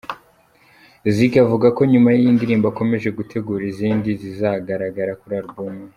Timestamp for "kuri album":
5.21-5.73